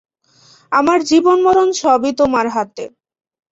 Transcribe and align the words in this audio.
আমার 0.71 0.99
জীবন-মরণ 1.03 1.69
সবই 1.81 2.11
তোমার 2.19 2.45
হাতে। 2.49 2.83